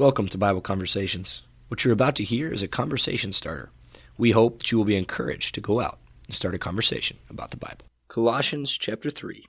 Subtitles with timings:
[0.00, 1.42] Welcome to Bible Conversations.
[1.68, 3.70] What you're about to hear is a conversation starter.
[4.16, 7.50] We hope that you will be encouraged to go out and start a conversation about
[7.50, 7.84] the Bible.
[8.08, 9.44] Colossians chapter 3,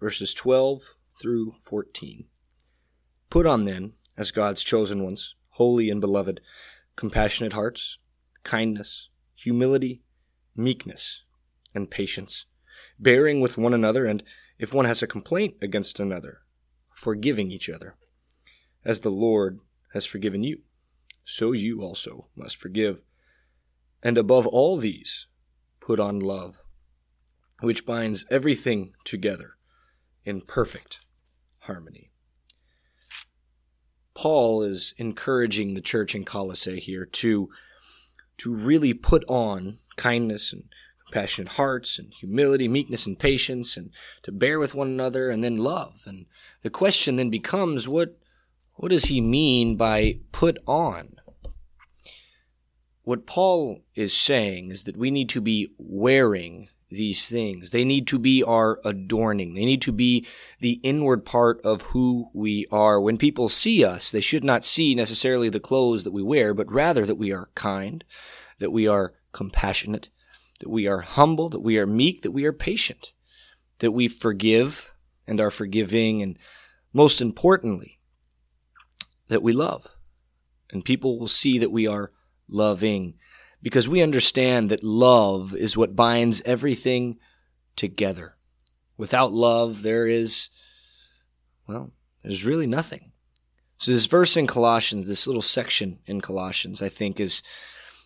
[0.00, 2.24] verses 12 through 14.
[3.28, 6.40] Put on then, as God's chosen ones, holy and beloved,
[6.96, 7.98] compassionate hearts,
[8.42, 10.00] kindness, humility,
[10.56, 11.24] meekness,
[11.74, 12.46] and patience,
[12.98, 14.22] bearing with one another, and
[14.58, 16.38] if one has a complaint against another,
[16.94, 17.96] forgiving each other.
[18.82, 19.60] As the Lord
[19.94, 20.58] has forgiven you,
[21.22, 23.04] so you also must forgive.
[24.02, 25.26] And above all these,
[25.80, 26.62] put on love,
[27.60, 29.52] which binds everything together
[30.24, 31.00] in perfect
[31.60, 32.10] harmony.
[34.14, 37.48] Paul is encouraging the church in Colossae here to,
[38.38, 40.64] to really put on kindness and
[41.06, 43.90] compassionate hearts and humility, meekness and patience, and
[44.22, 46.02] to bear with one another, and then love.
[46.04, 46.26] And
[46.62, 48.18] the question then becomes what
[48.74, 51.16] what does he mean by put on?
[53.02, 57.70] What Paul is saying is that we need to be wearing these things.
[57.70, 59.54] They need to be our adorning.
[59.54, 60.26] They need to be
[60.60, 63.00] the inward part of who we are.
[63.00, 66.72] When people see us, they should not see necessarily the clothes that we wear, but
[66.72, 68.04] rather that we are kind,
[68.58, 70.08] that we are compassionate,
[70.60, 73.12] that we are humble, that we are meek, that we are patient,
[73.80, 74.94] that we forgive
[75.26, 76.38] and are forgiving, and
[76.92, 77.98] most importantly,
[79.28, 79.88] that we love.
[80.70, 82.12] And people will see that we are
[82.48, 83.14] loving
[83.62, 87.18] because we understand that love is what binds everything
[87.76, 88.36] together.
[88.96, 90.50] Without love, there is,
[91.66, 93.12] well, there's really nothing.
[93.78, 97.42] So, this verse in Colossians, this little section in Colossians, I think is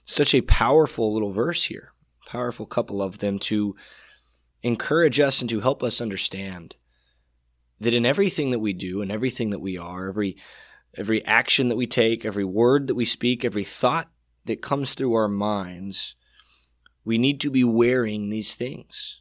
[0.05, 1.92] such a powerful little verse here,
[2.27, 3.77] powerful couple of them to
[4.62, 6.77] encourage us and to help us understand
[7.80, 10.36] that in everything that we do and everything that we are, every
[10.94, 14.11] every action that we take, every word that we speak, every thought
[14.44, 16.17] that comes through our minds,
[17.05, 19.20] we need to be wearing these things.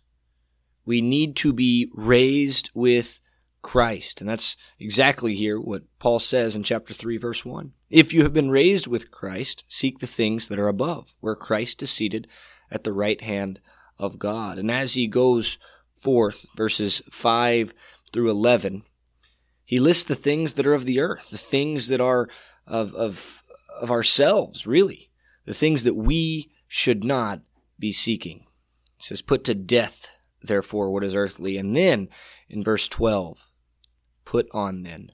[0.85, 3.19] We need to be raised with
[3.61, 4.21] Christ.
[4.21, 7.73] And that's exactly here what Paul says in chapter 3, verse 1.
[7.89, 11.83] If you have been raised with Christ, seek the things that are above, where Christ
[11.83, 12.27] is seated
[12.71, 13.59] at the right hand
[13.99, 14.57] of God.
[14.57, 15.57] And as he goes
[15.93, 17.73] forth, verses 5
[18.13, 18.83] through 11,
[19.67, 22.29] he lists the things that are of the earth, the things that are
[22.65, 23.43] of, of,
[23.81, 25.11] of ourselves, really,
[25.43, 27.41] the things that we should not
[27.77, 28.45] be seeking.
[28.95, 30.07] He says, Put to death,
[30.41, 31.57] therefore, what is earthly.
[31.57, 32.07] And then
[32.47, 33.51] in verse 12,
[34.23, 35.11] put on then.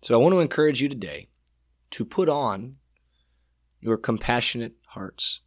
[0.00, 1.26] So I want to encourage you today
[1.90, 2.76] to put on
[3.80, 5.40] your compassionate hearts,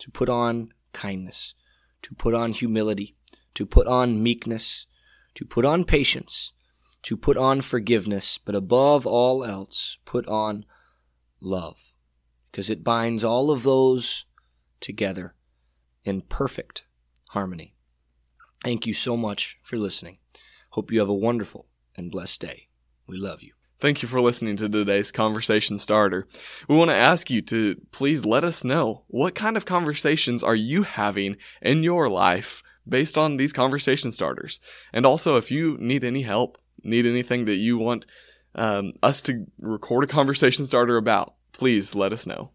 [0.00, 1.54] to put on kindness,
[2.02, 3.16] to put on humility,
[3.54, 4.84] to put on meekness,
[5.34, 6.52] to put on patience
[7.02, 10.64] to put on forgiveness, but above all else, put on
[11.40, 11.92] love,
[12.50, 14.26] because it binds all of those
[14.80, 15.34] together
[16.04, 16.84] in perfect
[17.30, 17.74] harmony.
[18.64, 20.18] Thank you so much for listening.
[20.70, 21.66] Hope you have a wonderful
[21.96, 22.68] and blessed day.
[23.06, 23.52] We love you.
[23.80, 26.26] Thank you for listening to today's conversation starter.
[26.68, 30.56] We want to ask you to please let us know what kind of conversations are
[30.56, 34.58] you having in your life based on these conversation starters.
[34.92, 38.06] And also, if you need any help need anything that you want
[38.54, 42.50] um, us to record a conversation starter about, please let us know.